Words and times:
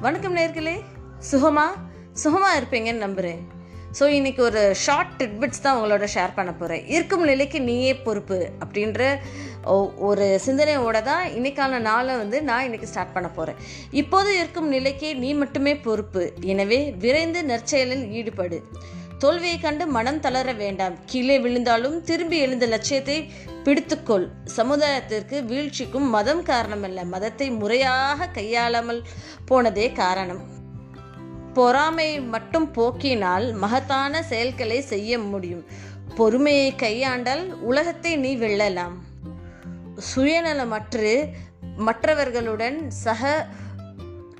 வணக்கம் 0.00 0.36
நேர்களே. 0.36 0.74
சுகமா? 1.30 1.64
சுகமாக 2.12 2.60
இருப்பீங்கன்னு 2.60 3.04
நம்புகிறேன் 3.04 3.40
ஸோ 3.98 4.06
இன்னைக்கு 4.08 4.42
ஒரு 4.42 4.74
ஷார்ட் 4.74 5.22
டிட்பிட்ஸ் 5.22 5.62
தான் 5.62 5.76
உங்களோட 5.78 6.06
ஷேர் 6.14 6.34
பண்ண 6.34 6.52
போகிறேன் 6.52 6.86
இருக்கும் 6.86 7.24
நிலைக்கு 7.24 7.60
நீயே 7.60 7.96
பொறுப்பு 7.96 8.50
அப்படின்ற 8.60 9.00
ஒ- 9.64 9.92
ஒரு 10.00 10.40
சிந்தனையோட 10.46 11.02
தான் 11.02 11.28
இன்னைக்கான 11.30 11.78
நாளை 11.80 12.16
வந்து 12.16 12.42
நான் 12.42 12.64
இன்னைக்கு 12.64 12.86
ஸ்டார்ட் 12.86 13.12
பண்ண 13.12 13.28
போகிறேன் 13.28 13.58
இப்போது 13.92 14.38
இருக்கும் 14.38 14.68
நிலைக்கு 14.68 15.16
நீ 15.16 15.34
மட்டுமே 15.34 15.76
பொறுப்பு. 15.78 16.32
எனவே 16.44 16.94
விரைந்து 16.98 17.44
நற்செயலில் 17.44 18.10
ஈடுபடு. 18.10 18.60
தோல்வியை 19.18 19.58
கண்டு 19.58 19.86
மனம் 19.86 20.20
தளர 20.20 20.52
வேண்டாம். 20.52 20.96
கீழே 21.06 21.38
விழுந்தாலும் 21.38 22.02
திரும்பி 22.02 22.38
எழுந்த 22.38 22.66
லட்சியத்தை 22.66 23.16
பிடித்துக்கொள். 23.64 24.28
சமுதாயத்திற்கு 24.56 25.44
வீழ்ச்சிக்கும் 25.44 26.08
மதம் 26.08 26.42
காரணமல்ல. 26.42 27.04
மதத்தை 27.04 27.50
முறையாக 27.50 28.28
கையாளாமல் 28.34 29.02
போனதே 29.46 29.92
காரணம். 29.92 30.58
பொறாமை 31.54 32.20
மட்டும் 32.20 32.72
போக்கினால் 32.72 33.52
மகத்தான 33.52 34.22
செயல்களை 34.22 34.80
செய்ய 34.80 35.18
முடியும். 35.18 35.64
பொறுமையை 36.14 36.74
கையாண்டால் 36.76 37.44
உலகத்தை 37.52 38.16
நீ 38.16 38.36
வெல்லலாம். 38.36 38.96
சுயநலமற்று 40.14 41.28
மற்றவர்களுடன் 41.76 42.90
சக 42.90 43.46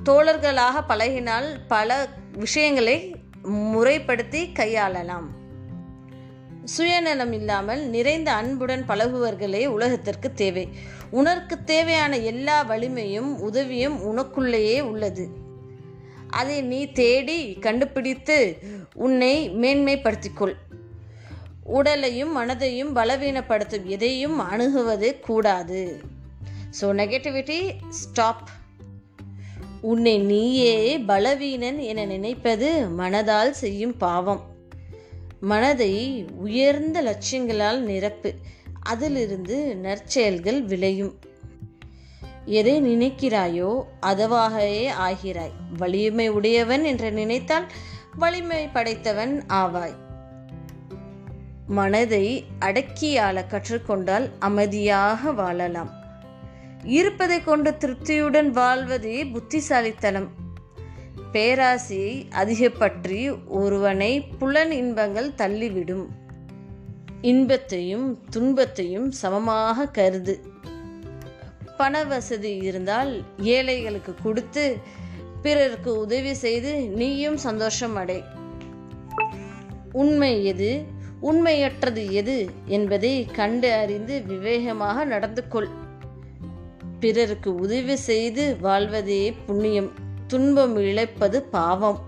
தோழர்களாக 0.04 0.84
பழகினால் 0.88 1.58
பல 1.68 2.08
விஷயங்களை 2.32 3.16
முறைப்படுத்தி 3.42 4.52
கையாளலாம். 4.54 5.28
சுயநலம் 6.64 7.32
இல்லாமல் 7.32 7.80
நிறைந்த 7.80 8.32
அன்புடன் 8.32 8.84
பழகுவர்களே 8.88 9.66
உலகத்திற்கு 9.66 10.32
தேவை. 10.32 10.68
உனக்கு 11.10 11.64
தேவையான 11.64 12.16
எல்லா 12.16 12.62
வலிமையும் 12.62 13.38
உதவியும் 13.38 13.96
உனக்குள்ளேயே 14.00 14.80
உள்ளது. 14.80 15.28
அதை 16.28 16.62
நீ 16.62 16.92
தேடி 16.92 17.52
கண்டுபிடித்து 17.52 18.58
உன்னை 18.94 19.50
மேன்மைப்படுத்திக்கொள். 19.50 20.54
உடலையும் 21.64 22.36
மனதையும் 22.38 22.94
பலவீனப்படுத்தும் 22.94 23.84
எதையும் 23.84 24.38
அணுகுவது 24.38 25.20
கூடாது. 25.20 26.02
ஸோ 26.80 26.82
நெகட்டிவிட்டி 26.82 27.72
ஸ்டாப் 27.88 28.48
உன்னை 29.80 30.18
நீயே 30.18 30.98
பலவீனன் 30.98 31.78
என 31.78 32.04
நினைப்பது 32.04 32.86
மனதால் 32.98 33.50
செய்யும் 33.50 33.96
பாவம். 33.96 34.58
மனதை 35.40 36.24
உயர்ந்த 36.36 37.02
லட்சியங்களால் 37.02 37.78
நிரப்பு. 37.78 38.34
அதிலிருந்து 38.80 39.76
நற்செயல்கள் 39.76 40.62
விளையும். 40.62 41.18
எதை 42.44 42.82
நினைக்கிறாயோ 42.82 43.84
அதுவாகவே 44.02 44.90
ஆகிறாய். 45.08 45.52
வலிமை 45.76 46.28
உடையவன் 46.28 46.84
என்று 46.84 47.12
நினைத்தால் 47.12 47.66
வலிமை 48.14 48.68
படைத்தவன் 48.68 49.44
ஆவாய். 49.48 49.94
மனதை 51.66 52.44
அடக்கியாள 52.58 53.44
கற்றுக்கொண்டால் 53.48 54.30
அமைதியாக 54.38 55.32
வாழலாம். 55.32 55.90
இருப்பதை 56.82 57.42
கொண்டு 57.42 57.70
திருப்தியுடன் 57.70 58.48
வாழ்வதே 58.50 59.26
புத்திசாலித்தனம். 59.26 60.39
பேராசையை 61.32 62.30
அதிகப்பற்றி 62.30 63.30
ஒருவனை 63.30 64.20
புலன் 64.38 64.70
இன்பங்கள் 64.70 65.30
தள்ளிவிடும். 65.36 66.06
இன்பத்தையும் 67.22 68.22
துன்பத்தையும் 68.30 69.10
சமமாக 69.10 69.84
கருது. 69.84 70.34
பண 71.76 72.04
வசதி 72.04 72.56
இருந்தால் 72.56 73.24
ஏழைகளுக்கு 73.36 74.14
கொடுத்து 74.22 74.76
பிறருக்கு 75.42 75.98
உதவி 75.98 76.34
செய்து 76.34 76.72
நீயும் 76.80 77.36
சந்தோஷம் 77.36 77.96
அடை. 77.96 78.24
உண்மை 79.92 80.44
எது 80.44 80.84
உண்மையற்றது 81.22 82.10
எது 82.10 82.50
என்பதை 82.66 83.26
கண்டு 83.32 83.72
அறிந்து 83.72 84.22
விவேகமாக 84.28 85.04
நடந்து 85.04 85.48
கொள் 85.48 85.68
பிறருக்கு 87.00 87.54
உதவி 87.54 87.96
செய்து 87.96 88.56
வாழ்வதே 88.60 89.34
புண்ணியம். 89.46 90.08
துன்பம் 90.30 90.76
இழைப்பது 90.76 91.38
பாவம். 91.42 91.98